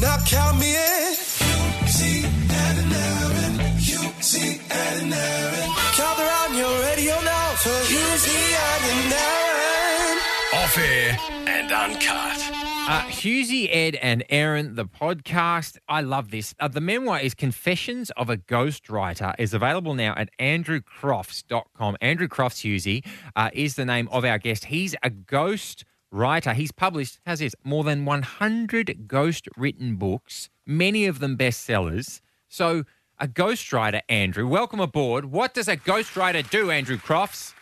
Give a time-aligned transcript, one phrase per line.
[0.00, 1.14] Now count me in.
[1.14, 3.54] Hughesy and Erin.
[3.78, 5.70] Hughesy and Erin.
[5.96, 10.18] Gather on your radio now for Hughesy and Erin.
[10.54, 11.18] Off air
[11.48, 12.58] and uncut.
[12.90, 15.76] Uh, Hughesy, Ed, and Erin, the podcast.
[15.88, 16.54] I love this.
[16.58, 21.96] Uh, the memoir is Confessions of a Ghostwriter, is available now at andrewcrofts.com.
[22.00, 23.04] Andrew Crofts Hughesy
[23.36, 24.66] uh, is the name of our guest.
[24.66, 26.54] He's a ghost writer.
[26.54, 32.20] He's published, how's this, more than 100 ghost written books, many of them bestsellers.
[32.48, 32.84] So,
[33.18, 35.26] a ghostwriter, Andrew, welcome aboard.
[35.26, 37.52] What does a ghostwriter do, Andrew Crofts?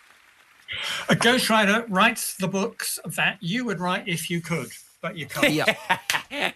[1.09, 4.69] A ghostwriter writes the books that you would write if you could,
[5.01, 5.53] but you can't.
[5.53, 5.75] Yeah.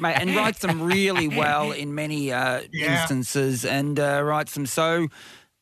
[0.00, 3.00] Mate, and writes them really well in many uh, Yeah.
[3.00, 5.08] instances and uh, writes them so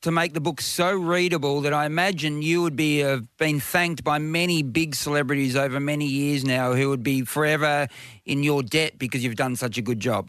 [0.02, 4.04] to make the book so readable that I imagine you would be uh, been thanked
[4.04, 7.88] by many big celebrities over many years now who would be forever
[8.24, 10.28] in your debt because you've done such a good job.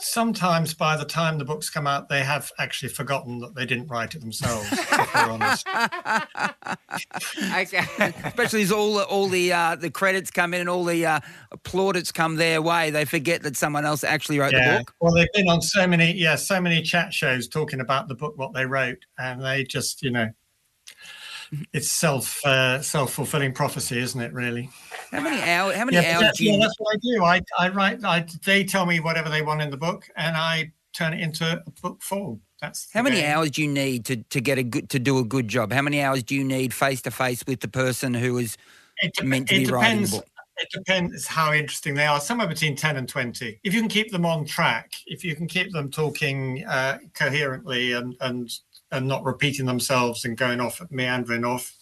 [0.00, 3.86] Sometimes by the time the books come out, they have actually forgotten that they didn't
[3.86, 5.66] write it themselves, if we're honest.
[8.24, 11.20] Especially as all the, all the uh, the credits come in and all the uh,
[11.62, 14.94] plaudits come their way, they forget that someone else actually wrote the book.
[15.00, 18.36] Well, they've been on so many, yeah, so many chat shows talking about the book,
[18.36, 20.28] what they wrote, and they just, you know,
[21.72, 24.32] it's self uh, self fulfilling prophecy, isn't it?
[24.32, 24.70] Really?
[25.10, 25.76] How many hours?
[25.76, 26.52] How many Yeah, hours do you?
[26.52, 27.24] yeah, that's what I do.
[27.24, 28.04] I, I write.
[28.04, 31.62] I, they tell me whatever they want in the book, and I turn it into
[31.66, 32.40] a book form.
[32.60, 33.30] That's How many game.
[33.30, 35.72] hours do you need to, to get a good to do a good job?
[35.72, 38.56] How many hours do you need face to face with the person who is
[39.02, 40.10] It, dep- meant to it be writing the depends.
[40.18, 40.26] book?
[40.56, 42.20] It depends how interesting they are.
[42.20, 43.58] Somewhere between ten and twenty.
[43.64, 47.92] If you can keep them on track, if you can keep them talking uh, coherently
[47.92, 48.48] and and
[48.92, 51.72] and not repeating themselves and going off meandering off,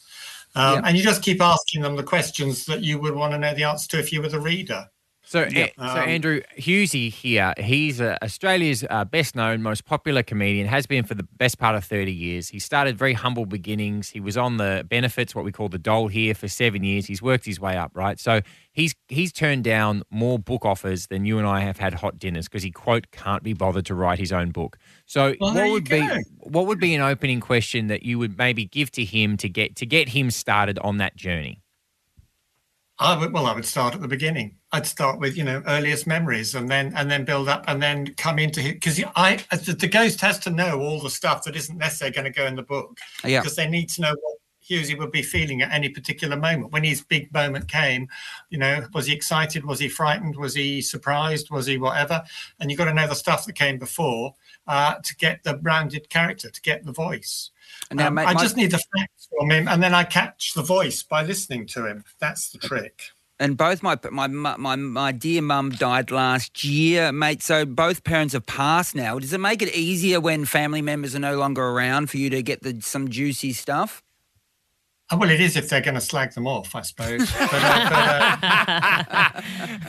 [0.55, 0.83] um, Yeah.
[0.89, 3.65] and you just keep asking them the questions that you would want to know the
[3.65, 4.89] answer to if you were the reader.
[5.33, 5.69] So, Yeah.
[5.79, 10.67] A- so Um, Andrew Hughesy here, he's uh, Australia's uh, best known, most popular comedian,
[10.67, 12.51] has been for the best part of 30 years.
[12.51, 14.11] He started very humble beginnings.
[14.11, 17.07] He was on the benefits, what we call the dole here, for seven years.
[17.07, 18.21] He's worked his way up, right?
[18.21, 22.19] So he's he's turned down more book offers than you and I have had hot
[22.19, 24.77] dinners because he, quote, can't be bothered to write his own book.
[25.07, 26.07] So Well, what would be
[26.41, 29.77] what would be an opening question that you would maybe give to him to get
[29.77, 31.62] to get him started on that journey?
[33.03, 34.57] I would, well, I would start at the beginning.
[34.73, 38.15] I'd start with you know earliest memories, and then and then build up, and then
[38.17, 41.77] come into because I the, the ghost has to know all the stuff that isn't
[41.77, 43.41] necessarily going to go in the book Yeah.
[43.41, 44.32] because they need to know what
[44.73, 48.09] Hughesy would be feeling at any particular moment when his big moment came.
[48.51, 49.65] You know, was he excited?
[49.65, 50.37] Was he frightened?
[50.37, 51.51] Was he surprised?
[51.51, 52.23] Was he whatever?
[52.59, 54.35] And you've got to know the stuff that came before
[54.67, 57.51] uh, to get the rounded character, to get the voice.
[57.93, 60.63] Now, Um, mate, I just need the facts from him, and then I catch the
[60.63, 62.05] voice by listening to him.
[62.19, 63.03] That's the trick.
[63.41, 67.43] and both my my my my, my dear mum died last year, mate.
[67.43, 69.19] So both parents have passed now.
[69.19, 72.43] Does it make it easier when family members are no longer around for you to
[72.43, 74.03] get the some juicy stuff?
[75.13, 77.31] Oh, Well, it is if they're going to slag them off, I suppose.
[77.39, 78.37] But, uh,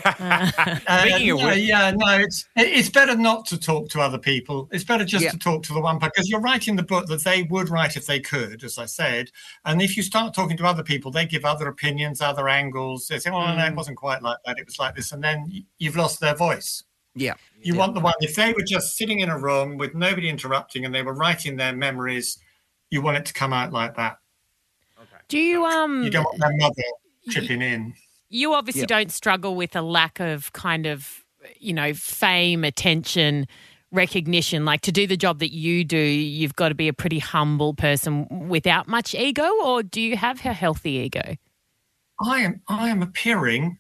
[0.04, 3.90] but, uh, uh, Speaking of no, which- yeah, no, it's it's better not to talk
[3.90, 4.68] to other people.
[4.72, 5.32] It's better just Yeah.
[5.32, 7.96] to talk to the one part because you're writing the book that they would write
[7.96, 9.32] if they could, as I said.
[9.66, 13.08] And if you start talking to other people, they give other opinions, other angles.
[13.08, 13.70] They say, "Oh no, Mm.
[13.72, 14.60] it wasn't quite like that.
[14.60, 16.84] It was like this," and then you've lost their voice.
[17.16, 17.36] Yeah.
[17.62, 17.80] You Yeah.
[17.80, 20.94] want the one if they were just sitting in a room with nobody interrupting and
[20.94, 22.38] they were writing their memories.
[22.90, 24.18] You want it to come out like that.
[25.28, 26.84] Do you um You don't want their mother
[27.30, 27.94] chipping in.
[28.30, 28.90] you obviously Yep.
[28.90, 31.24] don't struggle with a lack of kind of
[31.60, 33.48] you know fame, attention,
[33.92, 34.66] recognition.
[34.66, 37.74] Like to do the job that you do, you've got to be a pretty humble
[37.74, 41.36] person without much ego, or do you have a healthy ego?
[42.22, 43.78] I am I am appearing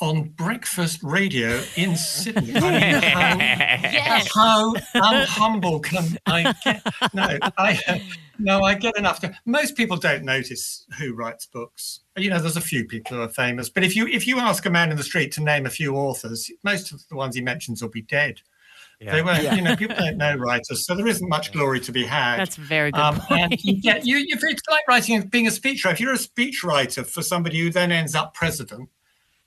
[0.00, 2.52] on breakfast radio in Sydney.
[2.56, 3.38] I mean, how,
[3.80, 4.28] Yes.
[4.32, 6.82] how unhumble can I get?
[7.14, 8.02] No, I
[8.38, 9.20] no, I get enough.
[9.20, 12.00] To, most people don't notice who writes books.
[12.16, 14.66] You know, there's a few people who are famous, but if you if you ask
[14.66, 17.42] a man in the street to name a few authors, most of the ones he
[17.42, 18.40] mentions will be dead.
[19.00, 19.42] They won't.
[19.42, 19.54] Yeah.
[19.54, 22.38] You know, people don't know writers, so there isn't much glory to be had.
[22.38, 23.00] That's a very good.
[23.00, 23.52] Um, point.
[23.52, 24.16] and you get you.
[24.28, 25.92] If it's like writing, being a speechwriter.
[25.92, 28.88] If you're a speechwriter for somebody who then ends up president,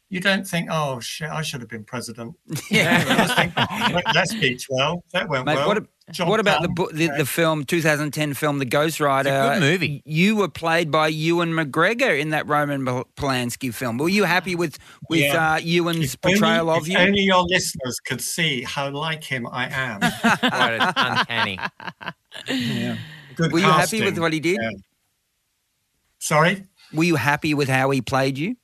[0.10, 2.36] you don't think, "Oh shit, I should have been president."
[2.72, 3.00] Yeah.
[3.02, 5.04] You just think, "Oh, went that speech well.
[5.14, 5.68] That went Mate, well.
[5.68, 9.28] what, a- Job what about the, book, the the film 2010 film The Ghost Writer?
[9.30, 10.02] It's a good movie.
[10.06, 13.98] You were played by Ewan McGregor in that Roman Polanski film.
[13.98, 14.78] Were you happy with
[15.10, 15.56] with Yeah.
[15.56, 16.98] uh, Ewan's If only- portrayal of if you?
[16.98, 20.00] Only your listeners could see how like him I am.
[20.44, 21.60] Right, it's uncanny.
[23.36, 24.58] Good Were you happy with what he did?
[24.62, 24.70] Yeah.
[26.20, 26.64] Sorry.
[26.94, 28.56] Were you happy with how he played you?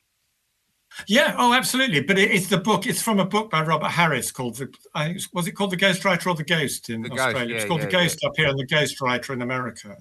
[1.08, 2.02] Yeah, oh, absolutely.
[2.02, 2.88] But it, it's the book.
[2.88, 4.74] It's from a book by Robert Harris called the.
[4.94, 7.50] I, think- was it called the Ghostwriter or the Ghost in The Ghost, Australia?
[7.50, 9.98] yeah, it's called yeah, the Ghost up here and the Ghostwriter in America.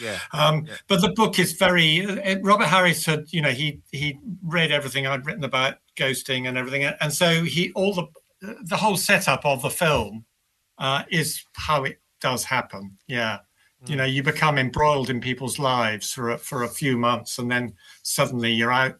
[0.00, 0.18] Yeah.
[0.32, 2.04] Um, But the book is very.
[2.04, 6.58] Uh, Robert Harris had, you know, he he read everything I'd written about ghosting and
[6.58, 8.06] everything, and so he all the
[8.64, 10.24] the whole setup of the film
[10.78, 12.98] uh, is how it does happen.
[13.06, 13.38] Yeah,
[13.86, 17.50] you know, you become embroiled in people's lives for a, for a few months, and
[17.50, 18.98] then suddenly you're out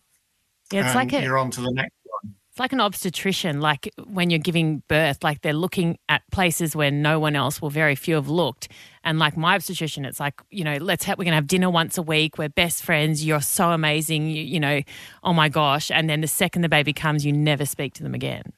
[0.73, 2.35] Yeah, it's like a, you're on to the next one.
[2.51, 6.91] It's like an obstetrician, like when you're giving birth, like they're looking at places where
[6.91, 8.69] no one else, well, very few have looked.
[9.05, 11.69] And like my obstetrician, it's like, you know, let's have, we're going to have dinner
[11.69, 12.39] once a week.
[12.39, 13.25] We're best friends.
[13.25, 14.31] You're so amazing.
[14.31, 14.81] You, you know,
[15.23, 15.91] oh my gosh.
[15.91, 18.55] And then the second the baby comes, you never speak to them again.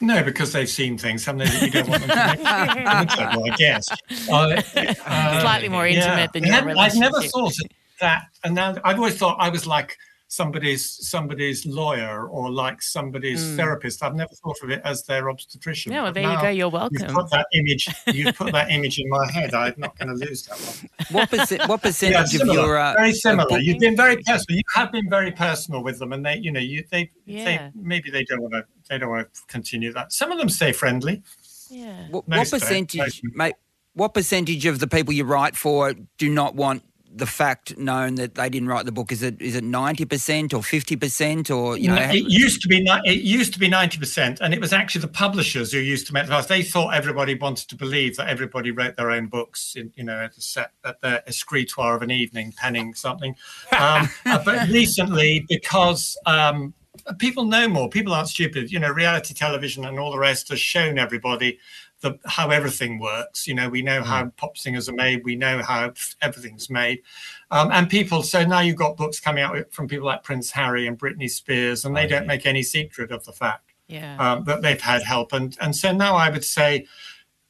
[0.00, 1.44] No, because they've seen things, haven't they?
[1.46, 3.30] That you don't want them to know.
[3.40, 3.88] well, I guess.
[4.28, 4.60] Uh,
[5.06, 7.54] uh, Slightly more intimate than And your I've never thought
[8.00, 9.96] that, and now I've always thought I was like
[10.34, 14.02] somebody's somebody's lawyer or like somebody's therapist.
[14.02, 15.92] I've never thought of it as their obstetrician.
[15.92, 16.48] No, well, But there you go.
[16.48, 16.98] You're welcome.
[16.98, 17.24] You've welcome.
[17.24, 17.88] put that image.
[18.12, 19.54] You've put that image in my head.
[19.54, 20.90] I'm not going to lose that one.
[21.10, 23.58] What, percent, what Yeah, percentage of your uh, very similar.
[23.58, 24.56] You've been very personal.
[24.56, 27.44] You have been very personal with them, and they, you know, you they, Yeah.
[27.44, 30.12] they maybe they don't want to, they don't want to continue that.
[30.12, 31.22] Some of them stay friendly.
[31.70, 32.08] Yeah.
[32.10, 33.54] What, what percentage, mate?
[33.94, 36.82] What percentage of the people you write for do not want
[37.16, 39.12] the fact known that they didn't write the book?
[39.12, 41.94] Is it is it ninety percent or fifty percent or you know?
[41.94, 45.02] No, it used to be it used to be ninety percent, and it was actually
[45.02, 46.46] the publishers who used to make the fuss.
[46.46, 50.24] They thought everybody wanted to believe that everybody wrote their own books, in, you know,
[50.24, 53.36] at, a set, at their escritoire of an evening, penning something.
[53.72, 56.74] Um, uh, but recently, because um,
[57.18, 58.70] people know more, people aren't stupid.
[58.70, 61.58] You know, reality television and all the rest has shown everybody
[62.04, 63.46] the, how everything works.
[63.48, 65.92] You know, we know how pop singers are made, we know how
[66.22, 67.00] everything's made.
[67.50, 70.86] Um, and people, so now you've got books coming out from people like Prince Harry
[70.86, 74.16] and Britney Spears, and they don't make any secret of the fact Yeah.
[74.18, 75.32] um, that they've had help.
[75.32, 76.86] And and so now I would say,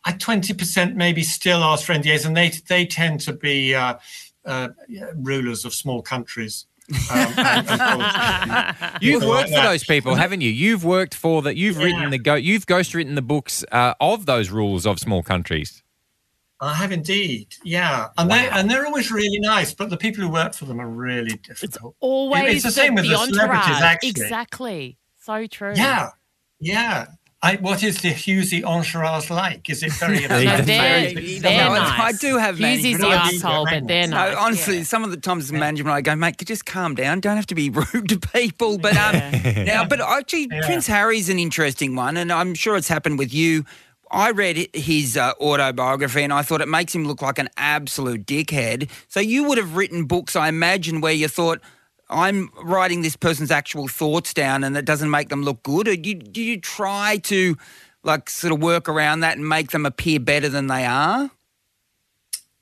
[0.07, 3.95] at twenty percent maybe still ask for NDAs, and they they tend to be uh,
[4.47, 4.69] uh,
[5.17, 6.67] rulers of small countries.
[6.91, 6.99] Um,
[7.39, 8.77] and- and.
[9.01, 9.69] You've People worked like for that.
[9.71, 10.51] those people, haven't you?
[10.51, 11.57] You've worked for that.
[11.57, 12.35] You've written the go.
[12.35, 15.83] You've ghostwritten the books uh, of those rules of small countries.
[16.61, 20.31] I have indeed, yeah, and they and they're always really nice, but the people who
[20.31, 21.97] work for them are really difficult.
[22.01, 24.09] Always it's the same with the celebrities, actually.
[24.11, 24.97] Exactly.
[25.21, 25.73] So true.
[25.75, 26.11] Yeah,
[26.61, 27.07] yeah.
[27.45, 29.69] I, what is the Hughesy entourage like?
[29.69, 30.21] Is it very?
[30.29, 32.01] No, No, they're, very- they're I- nice.
[32.01, 33.03] I do have Hughes is management.
[33.03, 34.37] the asshole, but they're No, nice.
[34.37, 34.83] honestly, yeah.
[34.85, 37.21] some of the times as management, I go, mate, just calm down.
[37.21, 38.79] Don't have to be rude to people.
[38.79, 39.65] But um, Yeah.
[39.67, 40.63] now, but actually, Yeah.
[40.65, 43.65] Prince Harry's an interesting one, and I'm sure it's happened with you.
[44.11, 48.25] I read his uh, autobiography, and I thought it makes him look like an absolute
[48.27, 48.89] dickhead.
[49.09, 51.61] So you would have written books, I imagine, where you thought.
[52.11, 55.89] I'm writing this person's actual thoughts down, and it doesn't make them look good.
[55.89, 57.57] Or do you, do you try to,
[58.03, 61.31] like, sort of work around that and make them appear better than they are?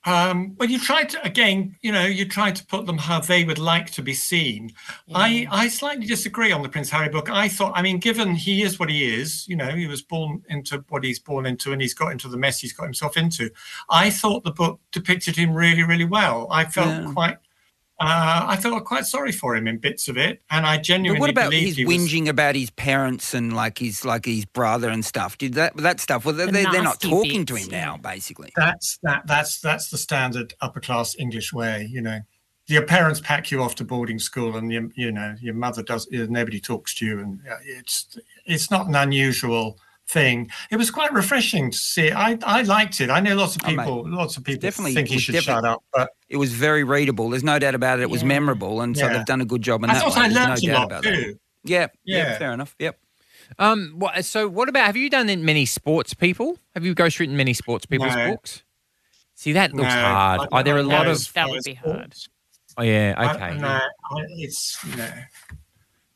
[0.05, 3.45] Um, well, you try to again, you know, you try to put them how they
[3.45, 4.73] would like to be seen.
[5.15, 7.29] I, I slightly disagree on the Prince Harry book.
[7.29, 10.43] I thought, I mean, given he is what he is, you know, he was born
[10.49, 13.49] into what he's born into, and he's got into the mess he's got himself into.
[13.89, 16.49] I thought the book depicted him really, really well.
[16.51, 17.11] I felt Yeah.
[17.13, 17.37] quite,
[17.99, 21.21] uh, I felt quite sorry for him in bits of it, and I genuinely But
[21.21, 21.95] what about believed his he was.
[21.95, 25.37] whinging about his parents and like his like his brother and stuff?
[25.37, 26.25] Did that that stuff?
[26.25, 28.51] Well, they, The they're not nasty talking to him now, basically.
[28.55, 29.27] That's that.
[29.27, 31.87] That's that's the standard upper class English way.
[31.89, 32.19] You know,
[32.67, 36.07] your parents pack you off to boarding school, and you you know your mother does.
[36.11, 39.77] Nobody talks to you, and uh, it's it's not an unusual
[40.13, 40.49] thing.
[40.71, 42.11] It was quite refreshing to see.
[42.11, 43.09] I I liked it.
[43.09, 44.03] I know lots of Oh, people.
[44.09, 46.53] lots of people Definitely- think he it was should definitely- shut up, but It was
[46.53, 47.29] very readable.
[47.29, 48.03] There's no doubt about it.
[48.03, 48.27] It was Yeah.
[48.29, 49.13] memorable, and so Yeah.
[49.17, 50.21] they've done a good job in I that thought way.
[50.21, 51.13] I There's learnt no a lot about that.
[51.15, 51.39] too.
[51.65, 52.37] Yeah, yeah, Yeah.
[52.37, 52.75] fair enough.
[52.79, 52.99] Yep.
[53.59, 53.93] Um.
[53.97, 54.85] What, so, what about?
[54.85, 56.57] Have you done in many sports people?
[56.73, 58.31] Have you ghostwritten many sports people's No.
[58.31, 58.63] books?
[59.35, 60.41] See, that looks No, hard.
[60.41, 61.31] I- Are there a lot of?
[61.33, 62.13] That would be hard.
[62.77, 63.13] Oh yeah.
[63.17, 63.57] I- Okay.
[63.59, 65.07] no, I- it's no.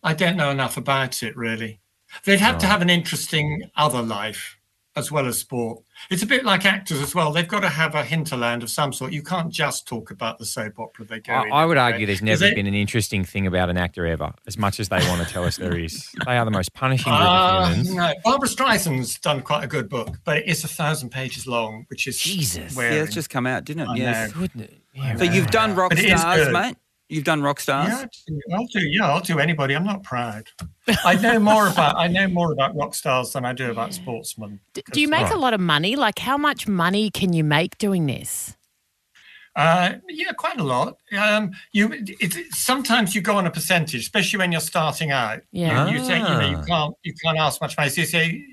[0.04, 1.80] I don't know enough about it really.
[2.26, 4.56] They'd have to have an interesting other life
[4.96, 5.84] as well as sport.
[6.10, 7.32] It's a bit like actors as well.
[7.32, 9.12] They've got to have a hinterland of some sort.
[9.14, 11.52] You can't just talk about the soap opera they go I, in.
[11.54, 12.06] I would argue day.
[12.06, 14.90] there's never Is it- been an interesting thing about an actor ever, as much as
[14.90, 16.10] they want to tell us there is.
[16.26, 17.94] They are the most punishing group Uh, of humans.
[17.94, 22.08] no, Barbra Streisand's done quite a good book, but it's a thousand pages long, which
[22.08, 22.76] is Jesus.
[22.76, 23.90] Yeah, it's just come out, didn't it?
[23.90, 24.34] I yes.
[24.34, 24.42] know.
[24.42, 24.72] Goodness.
[24.96, 26.76] Yeah, So you've done rock But stars, mate.
[27.10, 27.90] You've done rock stars.
[28.28, 29.76] Yeah, I'll do- Yeah, I'll do anybody.
[29.76, 30.50] I'm not proud.
[31.06, 31.96] I know more about.
[31.98, 34.60] I know more about rock stars than I do about sportsmen.
[34.74, 35.34] D- Do you make Right.
[35.34, 35.96] a lot of money?
[35.96, 38.58] Like, how much money can you make doing this?
[39.56, 40.98] Uh, yeah, quite a lot.
[41.18, 45.40] Um, you it, it- sometimes you go on a percentage, especially when you're starting out.
[45.52, 45.88] Yeah.
[45.90, 46.64] You say you know you Ah.
[46.66, 47.90] can't you can't ask much money.
[47.90, 48.44] So you say,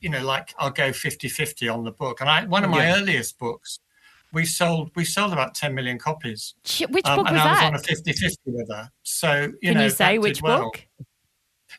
[0.00, 2.20] you know, like I'll go 50-50 on the book.
[2.20, 2.96] And I one of my Yeah.
[2.96, 3.78] earliest books,
[4.34, 6.54] we sold we sold about ten million copies.
[6.64, 7.66] Ch- Which Um, book and was I was that?
[7.66, 8.90] on a 50-50 with her.
[9.02, 10.62] So you know, Can know, you say which well.
[10.64, 10.86] book?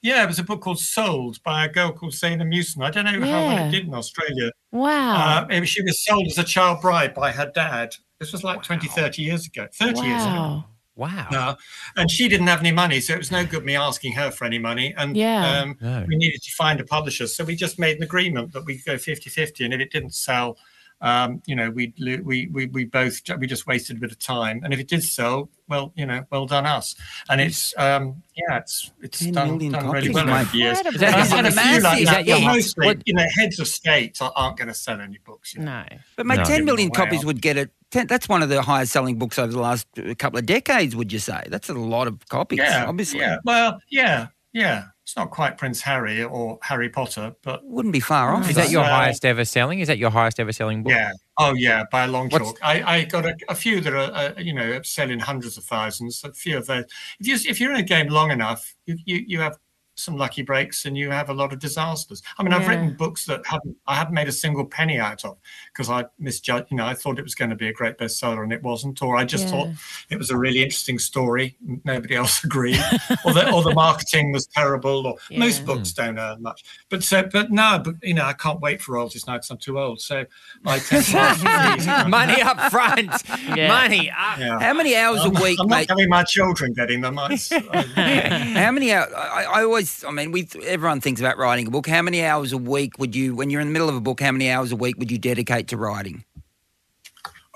[0.01, 2.83] Yeah, it was a book called Sold by a girl called Zana Muhsen.
[2.83, 4.51] I don't know how well it did in Australia.
[4.71, 5.47] Wow.
[5.49, 7.95] Uh, she was sold as a child bride by her dad.
[8.19, 10.31] This was like 20, 30 years ago, 30 years ago.
[10.31, 10.65] wow.
[10.97, 11.27] Wow.
[11.31, 11.55] Uh,
[11.97, 14.45] and she didn't have any money, so it was no good me asking her for
[14.45, 14.93] any money.
[14.97, 15.59] And Yeah.
[15.61, 16.05] um, No.
[16.07, 17.27] we needed to find a publisher.
[17.27, 19.65] So we just made an agreement that we'd go 50 50.
[19.65, 20.57] And if it didn't sell,
[21.01, 24.61] um, you know, we'd, we, we, we both, we just wasted a bit of time.
[24.63, 26.95] And if it did sell, well, you know, well done us.
[27.29, 30.41] And it's, um, yeah, it's, it's 10 done, done really copies, well mate.
[30.41, 30.77] over the years.
[30.79, 30.95] Incredible.
[30.95, 32.05] Is that- I've is that a few like massive?
[32.05, 34.99] That, that your- but mostly, what- you know, heads of state aren't going to sell
[35.01, 35.53] any books.
[35.53, 35.83] You know.
[35.91, 35.97] No.
[36.15, 36.43] But my No.
[36.43, 37.71] 10 million Give them away copies on- would get it.
[37.91, 41.11] that's one of the highest selling books over the last uh, couple of decades, would
[41.13, 41.43] you say?
[41.49, 43.19] That's a lot of copies, Yeah, obviously.
[43.19, 44.85] Yeah, well, yeah, yeah.
[45.05, 48.49] It's not quite Prince Harry or Harry Potter, but Wouldn't be far off.
[48.49, 49.79] Is that your Uh, highest ever selling?
[49.79, 50.93] Is that your highest ever selling book?
[50.93, 51.11] yeah.
[51.37, 52.59] Oh, yeah, by a long What's- chalk.
[52.63, 56.23] I, I got a, a few that are, uh, you know, selling hundreds of thousands.
[56.23, 56.85] A few of those.
[57.19, 59.57] If you if you're in a game long enough, you you, you have
[59.95, 62.21] some lucky breaks and you have a lot of disasters.
[62.37, 65.37] I mean, I've written books that haven't I haven't made a single penny out of
[65.73, 66.67] because I misjudged.
[66.69, 69.01] You know, I thought it was going to be a great bestseller and it wasn't,
[69.01, 69.51] or I just Yeah.
[69.51, 69.69] thought
[70.09, 71.55] it was a really interesting story.
[71.85, 72.79] Nobody else agreed,
[73.25, 75.07] or the or the marketing was terrible.
[75.07, 75.39] Or Yeah.
[75.39, 76.63] most books don't earn much.
[76.89, 79.57] But so, but no, but you know, I can't wait for royalties now because I'm
[79.57, 80.01] too old.
[80.01, 80.25] So
[80.65, 82.09] I tend to ask for these.
[82.09, 83.11] Money up front.
[83.55, 83.67] Yeah.
[83.69, 84.39] Money up.
[84.39, 84.59] Yeah.
[84.59, 85.87] How many hours I'm, a week, I'm mate?
[85.87, 87.17] not having my children getting them.
[87.17, 89.11] I, I- How many hours?
[89.15, 91.87] I, I always, I mean, we everyone thinks about writing a book.
[91.87, 94.21] How many hours a week would you, when you're in the middle of a book,
[94.21, 96.25] how many hours a week would you dedicate to writing?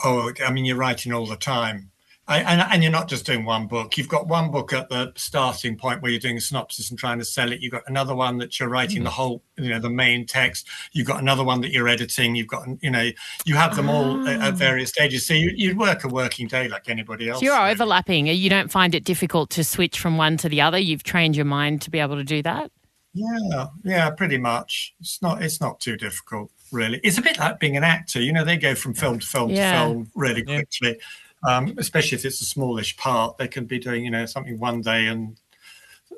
[0.03, 1.88] oh, I mean, you're writing all the time.
[2.29, 3.97] I, and, and you're not just doing one book.
[3.97, 7.17] You've got one book at the starting point where you're doing a synopsis and trying
[7.17, 7.59] to sell it.
[7.59, 9.13] You've got another one that you're writing the mm.
[9.13, 10.67] whole, you know, the main text.
[10.91, 12.35] You've got another one that you're editing.
[12.35, 13.09] You've got, you know,
[13.45, 14.55] you have them all at, at ah.
[14.55, 15.25] various stages.
[15.25, 17.39] So you, you work a working day like anybody else.
[17.39, 17.71] So you're really.
[17.71, 18.27] overlapping.
[18.27, 20.77] You don't find it difficult to switch from one to the other.
[20.77, 22.71] You've trained your mind to be able to do that.
[23.15, 24.93] Yeah, yeah, pretty much.
[24.99, 26.99] It's not it's not too difficult, really.
[27.03, 28.21] It's a bit like being an actor.
[28.21, 29.71] You know, they go from film to film Yeah.
[29.71, 30.99] to film really quickly.
[31.47, 34.81] Um, especially if it's a smallish part, they can be doing you know something one
[34.81, 35.37] day and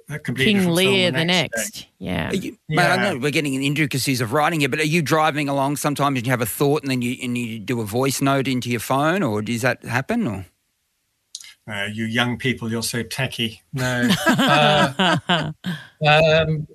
[0.09, 1.57] a completely King different Lear the the next.
[1.57, 1.71] next.
[1.81, 1.87] day.
[1.99, 2.29] Yeah.
[2.29, 5.01] Are you, mate, I know we're getting in intricacies of writing here, but are you
[5.01, 7.85] driving along sometimes and you have a thought and then you and you do a
[7.85, 10.27] voice note into your phone, or does that happen?
[10.27, 10.45] Or
[11.71, 13.61] Uh, you young people, you're so techy.
[13.73, 14.09] No.
[16.03, 16.67] Uh, um,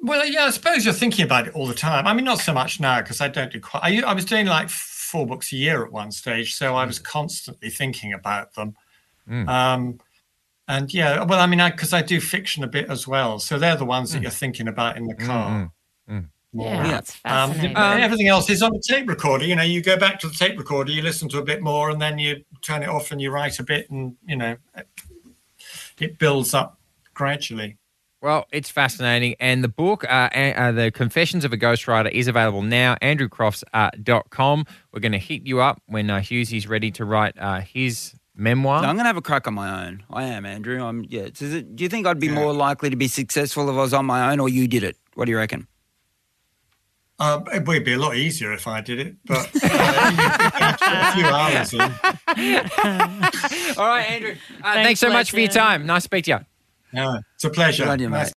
[0.00, 2.06] well, yeah, I suppose you're thinking about it all the time.
[2.06, 3.84] I mean, not so much now because I don't do quite.
[3.84, 4.68] I, I was doing like
[5.10, 7.04] four books a year at one stage, so I was hmm.
[7.04, 8.76] constantly thinking about them.
[9.26, 9.48] Hmm.
[9.48, 10.00] Um,
[10.68, 13.58] and yeah, well, I mean, I because I, do fiction a bit as well, so
[13.58, 14.22] they're the ones that hmm.
[14.22, 15.72] you're thinking about in the car.
[16.52, 16.66] more.
[16.66, 17.74] Yeah, um, that's Um, fascinating.
[17.74, 19.44] but everything else is on the tape recorder.
[19.44, 21.90] You know, you go back to the tape recorder, you listen to a bit more,
[21.90, 24.56] and then you turn it off and you write a bit, and you know,
[25.98, 26.78] it builds up
[27.14, 27.76] gradually.
[28.22, 29.34] Well, it's fascinating.
[29.40, 33.70] And the book, uh, uh, The Confessions of a Ghostwriter, is available now, andrewcrofts.com.
[33.72, 34.66] Uh, .com.
[34.92, 38.82] We're going to hit you up when uh, Hughesy's ready to write uh, his memoir.
[38.82, 40.02] No, I'm going to have a crack on my own.
[40.10, 40.84] I am, Andrew.
[40.84, 41.04] I'm.
[41.08, 41.28] Yeah.
[41.32, 43.94] Does it, do you think I'd be more likely to be successful if I was
[43.94, 44.96] on my own, or you did it?
[45.14, 45.66] What do you reckon?
[47.18, 51.26] Uh, it would be a lot easier if I did it, but uh, a few
[51.26, 51.80] hours in.
[53.78, 54.30] All right, Andrew.
[54.30, 55.84] Uh, thanks, Thanks, so much for your time.
[55.84, 56.38] Nice to speak to you.
[56.92, 57.84] Yeah, it's a pleasure.
[57.84, 58.28] Good on you, Nice.